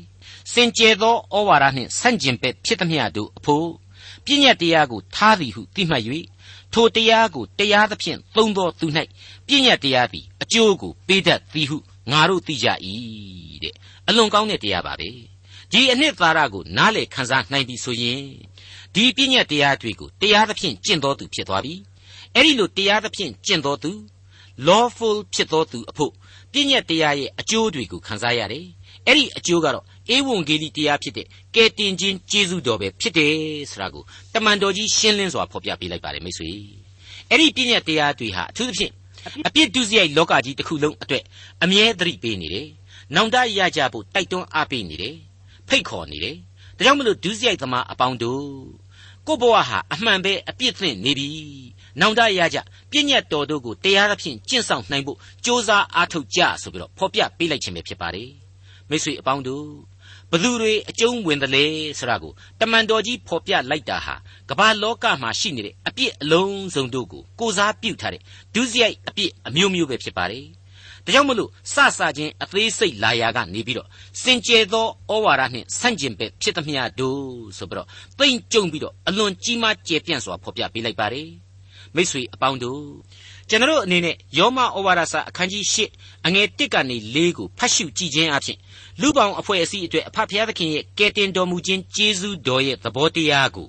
[0.53, 3.69] စင်ကြယ်သောဩဝါဒနှင့်ဆန့်ကျင်ဘက်ဖြစ်သမျှတို့အဖို့
[4.25, 6.03] ပြည့်ညတ်တရားကိုထားသည်ဟုသိမှတ်၍
[6.73, 8.87] ထိုတရားကိုတရားသဖြင့်သုံးသောသူ၌
[9.47, 11.79] ပြည့်ညတ်တရားသည်အကျိုးကိုပေးတတ်သည်ဟု
[12.11, 12.69] ငါတို့သိကြ၏
[13.63, 13.75] တဲ့
[14.09, 15.11] အလွန်ကောင်းတဲ့တရားပါပဲ
[15.73, 18.23] ဒီအနှစ်သာရကိုနားလေခံစားနိုင်ပြီဆိုရင်
[18.95, 21.75] ဒီပြည့်ညတ်တရားတွေကိုတရားသဖြင့်ကျင့်တော်သူဖြစ်သွားပြီ
[22.35, 23.93] အဲ့ဒီလိုတရားသဖြင့်ကျင့်တော်သူ
[24.67, 26.13] lawful ဖြစ်တော်သူအဖို့
[26.53, 28.67] ပြည့်ညတ်တရားရဲ့အကျိုးတွေကိုခံစားရတယ်
[29.07, 33.35] အဲ့ဒီအကျိုးကတော့ဧဝံဂေလိတရားဖြစ်တဲ့ကယ်တင်ခြင်းကျေးဇူးတော်ပဲဖြစ်တယ်
[33.71, 34.05] ဆိုတာကို
[34.35, 36.51] တမန်တော်ကြီးရှင်းလင်းစွာဖော်ပြပေးလိုက်ပါတယ်မိတ်ဆွေ
[37.31, 38.93] အဲ့ဒီပြည့်ညတ်တရားတွေဟာအထူးသဖြင့်
[39.47, 41.25] အပြစ်ဒုစရိုက်လောကကြီးတစ်ခုလုံးအတွက်
[41.63, 42.67] အမြဲသတိပေးနေတယ်။
[43.15, 45.17] နောင်တရကြဖို့တိုက်တွန်းအားပေးနေတယ်။
[45.69, 46.37] ဖိတ်ခေါ်နေတယ်။
[46.77, 48.45] ဒါကြောင့်မလို့ဒုစရိုက်သမားအပေါင်းတို့
[49.27, 51.29] ကိုဘဝဟာအမှန်ပဲအပြစ်သင့်နေပြီ။
[52.01, 52.59] နောင်တရကြ
[52.91, 58.29] ပြည့်ညတ်တော်တို့ကိုတရားသဖြင့်ကျင့်ဆောင်နိုင်ဖို့ကြိုးစားအားထုတ်ကြဆိုပြီးတော့ဖော်ပြပေးလိုက်ခြင်းပဲဖြစ်ပါတယ်။
[58.91, 59.67] မိတ်ဆွေအပေါင်းတို့
[60.31, 61.65] ဘသူတွေအကျုံးဝင်တယ်လေ
[61.99, 64.15] ဆိုတာကိုတမန်တော်ကြီးဖော်ပြလိုက်တာဟာ
[64.51, 68.23] ကမ္ဘာလောကမှာရှိနေတဲ့အပြစ်အလုံးစုံတို့ကိုကိုစားပြုထားတဲ့
[68.55, 70.45] ဒုစရိုက်အပြစ်အမျိုးမျိုးပဲဖြစ်ပါတယ်။
[71.05, 73.89] ဒါကြောင့်မလို့စစချင်းအသေးစိတ်လာရာကနေပြီးတော့
[74.23, 77.23] စင်ကြယ်သောဩဝါဒနှင့်ဆန့်ကျင်ဘက်ဖြစ်သမျှတို့
[77.59, 81.29] ဆိုပြီးတော့သိမ့်ကြုံပြီးတော့အလွန်ကြီးမားကျယ်ပြန့်စွာဖော်ပြပေးလိုက်ပါတယ်။
[81.95, 82.85] မိတ်ဆွေအပေါင်းတို့
[83.49, 85.77] ကျွန်တော်အနေနဲ့ယောမဩဝါဒစာအခန်းကြီး၈
[86.27, 88.59] အငယ်၁ကနေ၄ကိုဖတ်ရှုကြည့်ခြင်းအပြင်
[89.01, 93.69] လူပောင်အဖွဲ့အစည်းအတွက်အဖဖျားသခင်ရဲ့ကယ်တင်တော်မူခြင်းကျေးဇူးတော်ရဲ့သဘောတရားကို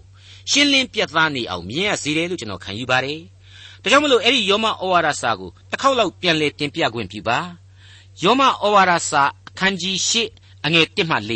[0.51, 3.19] ရှင်းလင်းပြသနေအောင်မြင်ရစေတယ်လို့ကျွန်တော်ခံယူပါတယ်။
[3.81, 7.39] ဒါကြောင့်မလို့အဲ့ဒီယောမဩဝါဒစာကိုတစ်ခေါက်လောက်ပြန်လည်တင်ပြခွင့်ပြုပါ။
[8.23, 10.13] ယောမဩဝါဒစာအခန်းကြီး၈
[10.65, 11.31] အငယ်၁မှ၄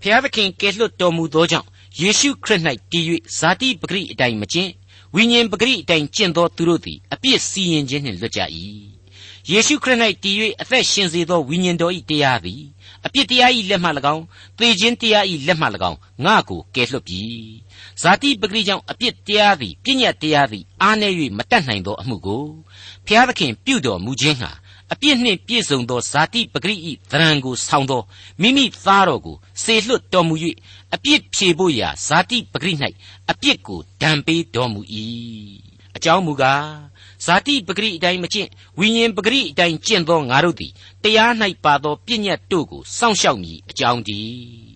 [0.00, 1.68] ဖျားသခင်ကယ်လွတ်တော်မူသောကြောင့်
[2.00, 2.60] ယေရှုခရစ်၌
[2.92, 3.04] တည်၍
[3.38, 4.70] ဇာတိပဂရိအတိုင်းမကျင့်
[5.14, 8.40] ဝိညာဉ်ပဂရိအတိုင်းကျင့်သောသူတို့သည်အပြစ်စီရင်ခြင်းနှင့်လွတ်ကြ၏
[9.50, 12.62] ယေရှုခရစ်၌တည်၍အသက်ရှင်စေသောဝိညာဉ်တော်၏တရားသည်
[13.06, 14.24] အပြစ်တရား၏လက်မှ၎င်း
[14.58, 17.22] သေခြင်းတရား၏လက်မှ၎င်းငါကိုကယ်လွတ်ပြီ
[18.02, 22.44] ဇာတိပဂရိကြောင့်အပြစ်တရားသည်ပြည့်ညတ်တရားသည်အားနည်း၍မတတ်နိုင်သောအမှုကို
[23.06, 24.50] ဖျားသခင်ပြုတော်မူခြင်းဟာ
[24.92, 26.76] အပြစ်နှင့်ပြည့်စုံသောဇာတိပဂရိ၏
[27.10, 28.02] သရံကိုဆောင်းသော
[28.40, 30.34] မိမိသားတော်ကိုစေလွတ်တော်မူ၍
[30.94, 32.72] အပြစ်ဖြေဖို့ရာဇာတိပဂရိ၌
[33.30, 34.80] အပြစ်ကိုဒဏ်ပေးတော်မူ၏
[35.96, 36.66] အကြောင်းမူကား
[37.26, 41.32] ဇာတိပဂရိအတိုင်းမကျင့်ဝိညာဉ်ပဂရိအတိုင်းကျင့်သောငါတို့သည်တရား၌
[41.64, 44.72] ပါသောပြည့်ညတ်တို့ကိုစောင့်ရှောက်မည်အကြောင်းတည်း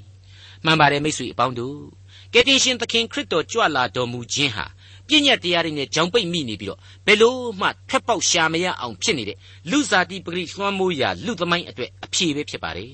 [0.65, 1.79] မှန်ပါတယ်မိတ်ဆွေအပေါင်းတို့
[2.33, 4.67] ကယ်တင်ရှင်သခင်ခရစ်တော်ကြွလာတော်မူခြင်းဟာ
[5.09, 9.39] ပြည့်ညတ်တရားတွေနဲ့ကြောင်ပိတ်မိနေပြီးတော့ဘယ်လို့မှထွက်ပေါက်ရှာမရအောင်ဖြစ်နေတဲ့
[9.71, 12.93] လူစားတိပဂရိလွှမ်းမိုးရာလူသမိုင်းအတွက်အဖြေပဲဖြစ်ပါတယ်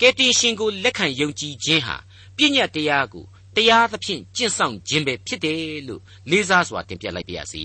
[0.00, 1.96] ကယ်တင်ရှင်ကိုလက်ခံယုံကြည်ခြင်းဟာ
[2.36, 3.24] ပြည့်ညတ်တရားကို
[3.56, 5.58] တရားသဖြင့်ကျင့်ဆောင်ခြင်းပဲဖြစ်တယ်
[5.88, 7.64] လို့လေးစားစွာတင်ပြလိုက်ပါရစေ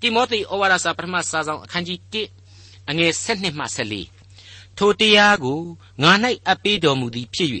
[0.00, 5.60] တိမောသေဩဝါဒစာပထမစာဆောင်အခန်းကြီး1အငယ်7မှ14ထိုတရားကို
[6.02, 6.12] ငါ၌
[6.46, 7.50] အပ်ပေးတော်မူသည်ဖြစ်၍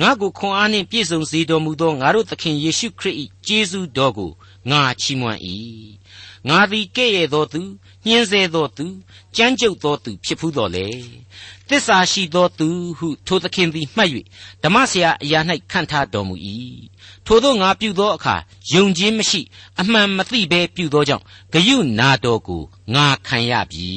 [0.00, 4.30] ငါကိုခွန်အားနှင့်ပြည့်စုံစေတော်မူသောငါတို့သခင်ယေရှုခရစ်၏ကျေးဇူးတော်ကို
[4.70, 5.40] ငါချီးမွမ်း၏
[6.48, 7.60] ငါသည်ကဲ့ရဲ့သောသူ
[8.06, 8.86] ညှင်းဆဲသောသူ
[9.36, 10.88] ကြမ်းကြုတ်သောသူဖြစ်ဖူးတော်လေ
[11.68, 14.10] သစ္စာရှိသောသူဟုထိုသခင်သည်မှတ်၍
[14.62, 15.40] ဓမ္မဆရာအရာ၌
[15.72, 16.34] ခံထားတော်မူ၏
[17.26, 18.36] ထိုသောငါပြုသောအခါ
[18.74, 19.40] ယုံခြင်းမရှိ
[19.80, 22.62] အမှန်မသိဘဲပြုသောကြောင့်ဂယုနာတော်ကို
[22.94, 23.90] ငါခံရပြီ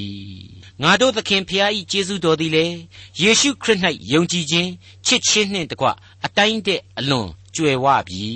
[0.84, 2.78] ငါတို့သခင်ဖျား၏ကျေးဇူးတော်သည်လည်း
[3.22, 3.80] ယေရှုခရစ်၌
[4.14, 4.70] ယုံကြည်ခြင်း
[5.06, 5.88] ချစ်ခြင်းနှင့်တကွ
[6.26, 8.28] အတိုင်းတဲ့အလွန်ကြွယ်ဝပြီ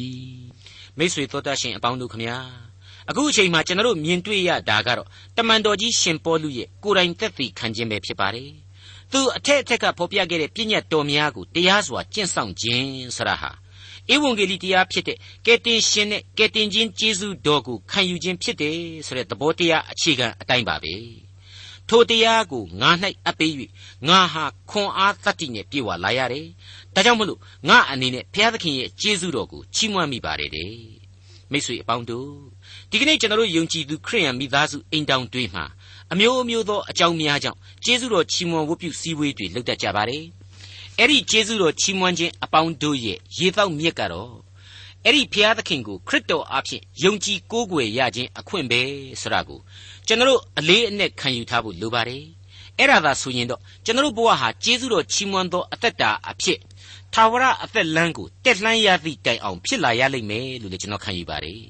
[1.01, 2.37] မိတ်ဆွေတို့တတ်ရှင်အပေါင်းတို့ခမညာ
[3.09, 8.51] အခုအချိန်မှာကျွန်တော်တို့မြင်တွေ့ရတာကတော့တမန်တော်ကြီးရှင်ပေါလုရဲ့ကိုယ်တိုင်သက်သေခံခြင်းပဲဖြစ်ပါတယ်
[9.11, 13.51] သူအထက်အထက်ကဖော်ပြခဲ့တဲ့ပြည့်ညတ်တော်များကိုတရားစွာကျင့်ဆောင်ခြင်းဆရာဟာ
[14.13, 20.93] ဧဝံဂေလိတရားဖြစ်တဲ့ကယ်တင်ရှင်နဲ့ကယ်တင်ခြင်းကျေးဇူးတော်ကိုခံယူခြင်းဖြစ်တယ်ဆိုတဲ့သဘောတရားအခြေခံအတိုင်းပါပဲ
[21.89, 22.91] ထိုတရားကိုငါ၌
[23.25, 23.53] အပ်ပေး၍
[24.07, 26.47] ငါဟာခွန်အားတတ္တိနဲ့ပြေဝလာရတယ်
[26.95, 27.39] ဒါကြောင့်မလို့
[27.69, 30.73] ငါအနေနဲ့ဘုရားသခင်ရဲ့ကျေးဇူးတော်ကိုချီးမွမ်းမိပါတယ်တဲ့
[31.51, 32.31] မိတ်ဆွေအပေါင်းတို့
[32.89, 35.65] ဒီကနေ့ကျွန်တော်တို့ယုံကြည်သူခရိယန်မိသားစုအိမ်တောင်တွေမှာ
[36.11, 40.23] အမျိုးအမျိုးသောအကြောင်းများကြောင့်ကျေးဇူးတော်ချီးမွမ်းဝတ်ပြုစည်းဝေးတွေလုပ်တတ်ကြပါတယ်
[40.97, 44.31] အဲ့ဒီကျေးဇူးတော်ချီးမွမ်းခြင်းအပေါင်းတို့ရဲ့ရေတောက်မြစ်ကတော့
[45.05, 48.81] အဲ့ဒီဘုရားသခင်ကိုခရစ်တော်အားဖြင့်ယုံကြည်ကိုးကွယ်ရခြင်းအခွင့်ပဲ
[49.21, 49.59] ဆိုတာကို
[50.07, 52.23] ကျွန်တော်တို့အလေးအနက်ခံယူထားဖို့လိုပါတယ်
[52.77, 56.59] အဲ့ဒါသာဆိုရင်တော့ကျွန်တော်တို့ဘဝဟာကျေးဇူးတော်ချီးမွမ်းသောအသက်တာအဖြစ်
[57.13, 61.63] ထာဝရအသက်လမ်းကိုတက်လှမ်းရသည့်တိုင်အောင်ဖြစ်လာရလိမ့်မယ်လို့လည်းကျွန်တော်ခံယူပါတယ်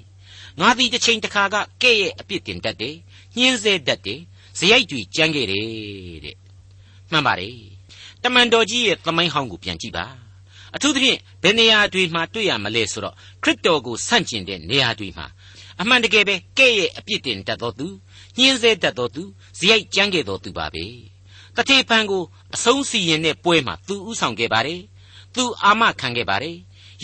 [0.59, 2.95] ငါသည်တစ်ချိန်တစ်ခါကကဲ့ရဲ့အပြစ်တင်တတ်တယ်
[3.37, 4.19] ညှင်းဆဲတတ်တယ်
[4.59, 5.65] ဇယိုက်တွေကြမ်းခဲ့တယ်
[6.25, 6.37] တဲ့
[7.11, 7.55] မှန်ပါတယ်
[8.23, 10.05] တမန်တော်ကြီးရဲ့သမိုင်းဟောင်းကိုပြန်ကြည့်ပါ
[10.75, 15.27] အထူးသဖြင့်ဘယ်နေရာတွေမှာတွေ့ရမလဲဆိုတော့ခရစ်တော်ကိုဆန့်ကျင်တဲ့နေရာတွေမှာ
[15.81, 17.87] အမှန်တကယ်ပဲကဲ့ရဲ့အပြစ်တင်တတ်တော်သူ
[18.37, 19.23] ညှင်းဆဲတတ်တော်သူ
[19.59, 20.85] ဇယိုက်ကြမ်းခဲ့တော်သူပါပဲ
[21.55, 22.23] တထေဖန်ကို
[22.55, 24.81] အဆုံးစီရင်တဲ့ပွဲမှာသူဥဆောင်ခဲ့ပါတယ်
[25.35, 26.55] သူအာမခံခဲ့ပါတယ်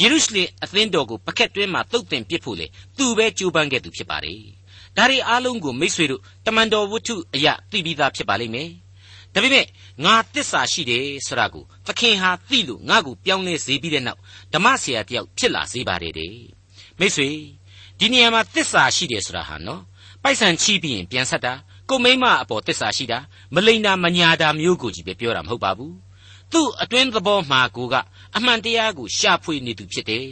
[0.01, 4.41] ယေရုရှလင်အသင်းတော်ကိုပကက်တွင်းမှာတုတ်တင်ပစ်ဖို့လေသူပဲကြိုးပမ်းခဲ့သူဖြစ်ပါတယ်
[4.97, 8.69] ဒါတွေအားလုံးကိုမိษွေတို့တမန်တော်ဝတ္ထုအရာသိပြီးသားဖြစ်ပါလိမ့်မယ်
[9.33, 9.65] ဒါပေမဲ့
[10.05, 14.19] ငါတစ္ဆာရှိတယ်ဆိုတာကိုသခင်ဟာသိလို့ငါ့ကိုပြောင်းလဲစေပြီးတဲ့နောက်
[14.53, 16.33] ဓမ္မဆရာတယောက်ဖြစ်လာစေပါတယ်တဲ့
[16.99, 17.29] မိษွေ
[17.99, 19.81] ဒီနေရာမှာတစ္ဆာရှိတယ်ဆိုတာဟာနော်
[20.23, 21.53] ပိုက်ဆံချီးပြီးရင်ပြန်ဆက်တာ
[21.89, 23.19] ကိုမိမအပေါ်တစ္ဆာရှိတာ
[23.53, 25.95] မလိန်တာမညာတာမျိုးကိုကြီးပဲပြောတာမဟုတ်ပါဘူး
[26.51, 27.95] သူ့အတွင်းသဘောမှာကိုက
[28.37, 30.27] အမှန်တရားကိုရှာဖွေနေသူဖြစ်တယ်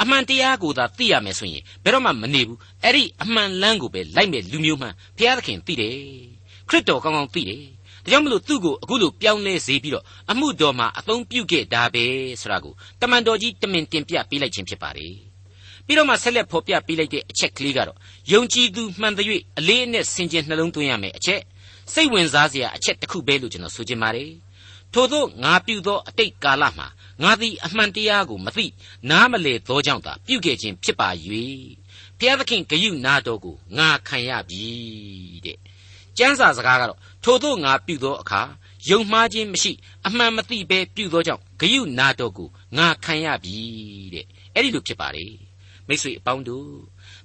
[0.00, 5.96] အမှန်တရားကိုသာသိရမယ်ဆိုရင်ဘယ်တော့မှမနေဘူးအဲ့ဒီအမှန်လမ်းကိုပဲလိုက်မဲ့လူမျိုးမှန်ဘုရားသခင်သိတယ်
[6.68, 7.62] ခရစ်တော်ကောင်းကောင်းသိတယ်
[8.04, 12.04] ဒါကြောင့်မလို့သူ့ကိုအခုလိုပြောင်းလဲစေပြီးတော့အမှုတော်မှာအသုံးပြုခဲ့တာပဲ
[12.40, 15.31] ဆိုတာကိုတမန်တော်ကြီးတမင်တင်ပြပေးလိုက်ခြင်းဖြစ်ပါတယ်
[15.86, 17.98] ပြီးတော့မှဆက်လက်ဖော်ပြပေးလိုက်တဲ့အချက်ကလေးကတော့
[18.32, 19.26] ယုံကြည်သူမှန်တဲ့၍
[19.58, 21.40] အလေးအနက်ဆင်ခြင်နှလုံးသွင်းရမယ်အချက်
[21.92, 24.30] စိတ်ဝင်စားစရာအချက်တစ်ခုပဲလို့ကျွန်တော်ဆိုချင်ပါတယ်
[24.94, 26.86] ထို့သောငါပြုသောအတိတ်ကာလမှာ
[27.22, 28.66] ငါသည်အမှန်တရားကိုမသိ
[29.10, 31.08] နားမလေသောကြောင့်သာပြုခဲ့ခြင်းဖြစ်ပါ၍
[32.18, 34.66] ဘုရားသခင်ဂယုနာတော်ကိုငါခံရပြီ
[35.46, 35.58] တဲ့
[36.18, 38.42] ကျမ်းစာစကားကတော့ထို့သောငါပြုသောအခါ
[38.90, 39.72] ယုံမှားခြင်းမရှိ
[40.06, 43.58] အမှန်မသိဘဲပြုသောကြောင့်ဂယုနာတော်ကိုငါခံရပြီ
[44.14, 45.26] တဲ့အဲ့ဒီလိုဖြစ်ပါလေ
[45.88, 46.70] မိတ်ဆွေအပေါင်းတို့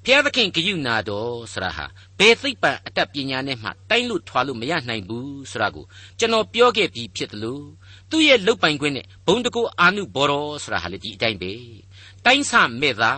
[0.04, 1.86] ဘုရားသခင်ဂယုနာတော်ဆရာဟာ
[2.20, 5.86] ဘယ်သိပ္ပံအတတ်ပညာနဲ့မှတိုင်းလို့ထွာလို့မရနိုင်ဘူးဆိုတာကို
[6.20, 7.66] ကျွန်တော်ပြောခဲ့ပြီးဖြစ်တယ်လို့
[8.10, 11.52] သူ့ရဲ့လုတ်ပိုင်ခွင့်နဲ့ဘုံတကူအာနုဘော်တော်ဆိုတာဟာလေဒီအတိုင်းပဲ
[12.26, 13.12] တိုင်းဆမဲ့သာ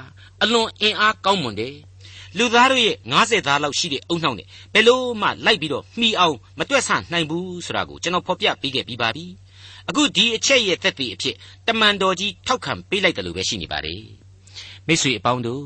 [0.44, 1.76] အလွန်အင်အားကောင်းမွန်တယ်
[2.38, 9.26] လူသားတို့ရဲ့90သားလောက်ရှိတဲ့အုံနှောက်နဲ့ဘယ်လို့မှလိုက်ပြီးတော့မှီအောင်မတွက်ဆနိုင်ဘူးဆိုတာကိုကျွန်တော်ဖော်ပြပေးခဲ့ပြီးပါပြီ
[9.90, 11.36] အခုဒီအချက်ရဲ့သက်သေအဖြစ်
[11.68, 14.19] တမန်တော်ကြီးထောက်ခံပေးလိုက်တယ်လို့ပဲရှိနေပါတယ်
[14.90, 15.66] မိတ်ဆွေအပေါင်းတို့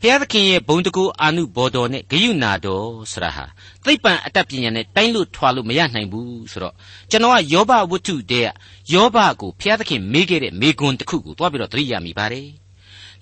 [0.00, 3.44] ဘုရားသခင်ရဲ့ဘုံတကူအာနုဘော်တော်နဲ့ဂယုဏတော်ဆိုတာဟာ
[3.84, 6.74] သိပ္ပံအတတ်ပညာနဲ့တိုင်းလို့ထွာလို့မရနိုင်ဘူးဆိုတော့
[7.10, 8.50] ကျွန်တော်ကယောဘဝတ္ထုတည်း
[8.90, 12.48] ကယောဘကိုဘုရားသခင်မေးခဲ့တဲ့မေကွန်းတစ်ခုကိုတွားပြီးတော့သတိရမိပါတယ်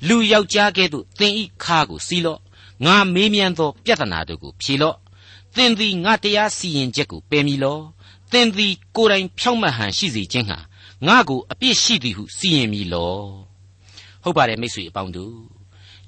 [0.07, 2.41] လူယောက်ျားကဲ့သို့သင်ဤခါကိုစီးလော့
[2.85, 4.97] ငါမေးမြန်းသောပြဿနာတို့ကိုဖြေလော့
[5.55, 7.79] သင်သည်ငါတရားစီရင်ချက်ကိုပယ်မည်လော
[8.33, 10.59] သင်သည်ကိုယ်တိုင်ဖြောင့်မတ်ဟန်ရှိစေခြင်းဟာ
[11.07, 13.54] ငါကိုအပြစ်ရှိသည်ဟုစီရင်မည်လော
[14.25, 15.37] ဟုတ်ပါတယ်မိတ်ဆွေအပေါင်းတို့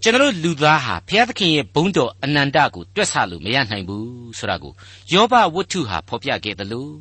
[0.03, 4.73] ကျွန်တော်လူသားဟာဘုရားသခင်ရဲ့ဘုန်းတော်အနန္တကိုတွက်ဆလို့မရနိုင်ဘူးဆိုတာကို
[5.13, 6.93] ယောဘဝတ္ထုဟာဖော်ပြခဲ့တယ်လို့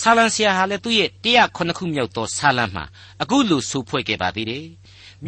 [0.00, 2.84] ဆာလံဆရာဟာလည်းသူ့ရဲ့109ခုမြောက်သောဆာလံမှာ
[3.22, 4.66] အခုလိုဆိုဖွဲ့ခဲ့ပါသေးတယ်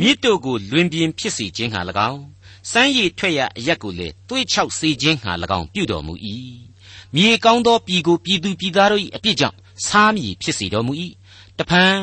[0.01, 2.22] မြစ်တို့ကိုလွင်ပြင်ဖြစ်စေခြင်းဟာ၎င်း
[2.70, 6.14] စမ်းရည်ထွက်ရအရက်ကိုလည်းသွေးချောက်စေခြင်းဟာ၎င်းပြုတော်မူ၏
[7.14, 10.92] မြေကောင်းသောပြည်ကိုပြည်သူပြည်သားတို့၏အပြစ်ကြောင့်စားမည်ဖြစ်စေတော်မူ၏
[11.59, 11.98] တဖန်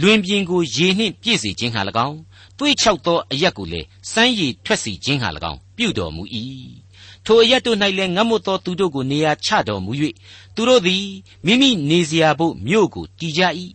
[0.00, 2.18] လွင်ပြင်ကိုရေနှင့်ပြည့်စေခြင်းဟာ၎င်း
[2.58, 6.22] သွေးချောက်သောအရက်ကိုလည်းစမ်းရည်ထွက်စေခြင်းဟာ၎င်းပြုတော်မူ၏
[7.24, 9.92] ထိုအရက်တို့၌လည်းငတ်မွတ်သောသူတို့ကိုနေရာချတော်မူ၍
[10.54, 11.06] သူတို့သည်
[11.46, 13.42] မိမိနေစရာဘို့မြို့ကိုတည်ကြ၏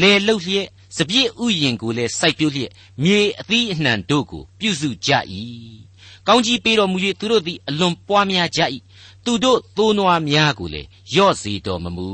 [0.00, 0.66] လေလှုပ်လျက်
[0.96, 2.70] စပြည့်ဥယျင်ကိုလည်းစိုက်ပျိုးလျက်
[3.02, 5.10] မြေအသီးအနှံတို့ကိုပြုစုကြ၏
[6.26, 8.60] ကောင်းကြီးပေးတော်မူ၍သူတို့သည်အလွန်ပွားများကြ၏
[9.24, 12.08] သူတို့သိုးနွားများကိုလည်းယော့စေတော်မမူ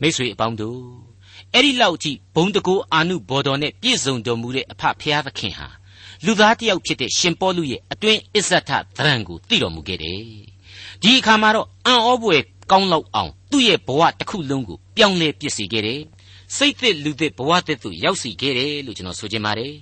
[0.00, 1.11] မိတ်ဆွေအပေါင်းတို့
[1.54, 5.68] အဲ့ဒီလောက်ကြီးဘုံတကိုးအာနုဘော်တော်နဲ့ပြည့်စုံတော်မူတဲ့အဖဖျားသခင်ဟာ
[6.24, 10.22] လူသားတစ်ယောက်ဖြစ်တဲ့ရှင်ပေါလုရဲ့အတွင်းအစ္ဆထသရံကိုသိတော်မူခဲ့တယ်
[11.02, 16.00] ဒီအခါမှာတော့အံ့ဩဖွယ်ကောင်းလောက်အောင်သူ့ရဲ့ဘဝတစ်ခုလုံးကိုပြောင်းလဲပြစ်စေခဲ့တယ်
[16.56, 19.74] စိတ်သစ်လူသစ်ဘဝသစ်သို့ရောက်စီခဲ့တယ်လို့ကျွန်တော်ဆိုချင်ပါတယ်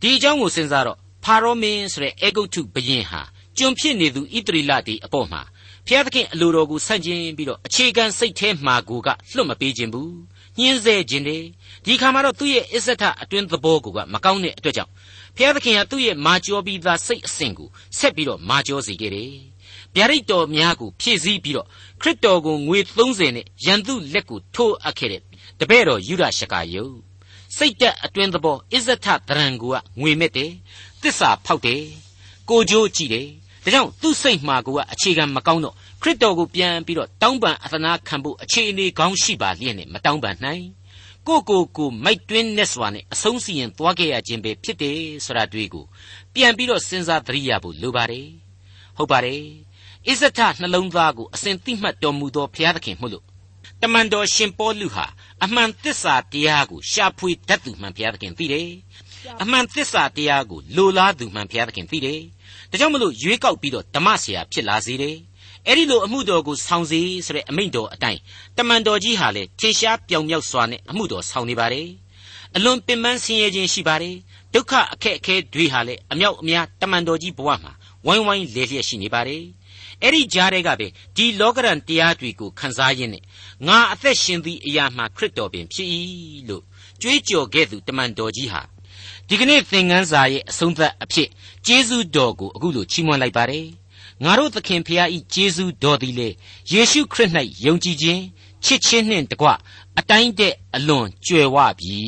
[0.00, 3.20] ဒီအကြောင်းကိုစဉ်းစားတော့ဖာရောမင်းဆိုတဲ့အေဂုတ်ထုဘုရင်ဟာ
[3.58, 5.42] ကျွန်ဖြစ်နေသူဣသရီလတီအပေါ်မှာ
[5.86, 10.12] ဖျားသခင်အလိုတော်ကိုဆန့်ကျင်ပြီးတော့အခြေခံစိတ်ထဲမှာကိုကလွတ်မပေးခြင်းဘူး
[10.58, 11.38] ညှင်းဆဲခြင်းတွေ
[11.84, 14.92] ဒီခါမှာတော့သူ့ရဲ့အစ္ဆထအတွင်းသဘောကိုကမကောင်းတဲ့အတွက်ကြောင့်
[15.36, 19.32] ဖျားသခင်ကသူ့ရဲ့မာကျော်ပြီးသားစိတ်အစဉ်ကိုဆက်ပြီးတော့မာကျော်စေခဲ့တယ်
[19.94, 21.66] ဗျာဒိတ်တော်များကိုဖြည့်ဆည်းပြီးတော့
[22.00, 25.22] ခရစ်တော်ကိုငွေ30နဲ့ရန်သူလက်ကိုထိုးအပ်ခဲ့တဲ့
[25.60, 26.84] တပည့်တော်ယူဒရှကာယု
[27.56, 30.50] စိတ်တက်အတွင်းသဘောအစ္ဆထတရံကိုကငွေမဲ့တယ်
[31.02, 31.82] တစ္ဆာဖောက်တယ်
[32.50, 33.26] ကိုကြိုးကြည့်တယ်
[33.64, 40.64] ဒါကြောင့်သူ့စိတ်မှာကိုကအခြေခံမကောင်းတော့ ခရစ်တော်ကိုပြန်ပြီးတော့တောင်းပန်အသနာခံဖို့အခြေအနေကောင်းရှိပါလျက်နဲ့မတောင်းပန်နိုင်
[41.26, 45.84] ကိုကိုကိုမိုက်တွင်းနဲ့စွာနဲ့အဆုံးစီရင်သွားခဲ့ရခြင်းပဲဖြစ်တယ်ဆိုတာတွေ့ကို
[46.34, 48.28] ပြန်ပြီးတော့စဉ်းစားသတိရဖို့လိုပါတယ်
[48.96, 49.42] ဟုတ်ပါတယ်
[50.08, 53.24] အစ္ဆထနှလုံးသားကိုအစဉ်သိမှတ်တော်မူသောဘုရားသခင်မို့လို့
[53.82, 55.06] တမန်တော်ရှင်ပေါလုဟာ
[55.44, 58.70] အမှန်သစ္စာတရားကိုရှာဖွေတတ်သူမှန်ဘုရားသခင်သိတယ်
[59.42, 62.20] အမှန်သစ္စာတရားကိုလိုလားသူမှန်ဘုရားသခင်သိတယ်
[62.70, 65.16] ဒါကြောင့်မလို့ရွေးကောက်ပြီးတော့ဓမ္မဆရာဖြစ်လာစေတယ်
[65.68, 68.20] အဲ့ဒီလိုအမှုတော်ကိုဆောင်စေဆိုတဲ့အမိန့်တော်အတိုင်း
[68.56, 71.88] တမန်တော်ကြီးဟာလည်းထင်ရှားပြောင်မြောက်စွာနဲ့အမှုတော်ဆောင်နေပါတယ်
[72.56, 74.16] အလွန်ပင်ပန်းဆင်းရဲခြင်းရှိပါတယ်
[74.54, 77.72] ဒုက္ခအခက်အခဲတွေဟာလည်းအမြောက်အများတမန်တော်ကြီးဘဝမှာ
[78.06, 79.42] ဝိုင်းဝိုင်းလဲလျက်ရှိနေပါတယ်
[80.02, 83.22] အဲ့ဒီကြားထဲကပဲဒီလောကရန်တရားတွေကိုခန်းစားရင်းနဲ့
[83.66, 85.88] ငါအသက်ရှင်သည့်အရာမှာခရစ်တော်ပင်ဖြစ်၏
[86.48, 86.62] လို့
[87.02, 88.62] ကြွေးကြော်ခဲ့သူတမန်တော်ကြီးဟာ
[89.28, 91.28] ဒီကနေ့သင်ခန်းစာရဲ့အဆုံးသတ်အဖြစ်
[91.66, 93.66] ကျေးဇူးတော်ကိုအခုလိုချီးမွမ်းလိုက်ပါတယ်
[94.24, 96.28] ငါတို့သခင်ဖျားဤကျေးဇူးတော်သည်လေ
[96.72, 97.30] ယေရှုခရစ်၌
[97.64, 98.22] ယုံကြည်ခြင်း
[98.64, 99.48] ချစ်ခြင်းနှင့်တကွ
[99.98, 102.00] အတိုင်းတဲ့အလွန်ကြွယ်ဝပြီ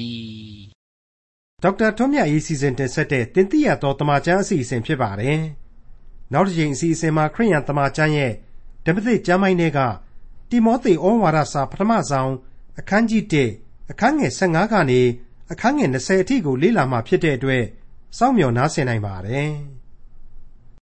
[1.63, 5.41] ဒေါက်တာထွန်းမြတ်ရေးစီစဉ်တင်ဆက်တဲ့တင်ပြတော်တမချန်းအစီအစဉ်ဖြစ်ပါတယ်
[6.33, 8.33] နောက်တစ်ချိန်အစီအစဉ်မှာခရိယန်တမချန်းရဲ့
[8.85, 9.81] ဓမ္မသစ်ကျမ်းပိုင်းတွေက
[10.51, 12.33] တိမောသေဩဝါဒစာပထမဆုံး
[12.79, 13.23] အခန်းကြီး
[13.57, 15.01] 1အခန်းငယ်15ကနေ
[15.53, 17.65] အခန်းငယ်20အထိကိုလေ့လာမှဖြစ်တဲ့အတွက်
[18.19, 19.53] စောင့်မျှော်နားဆင်နိုင်ပါတယ်။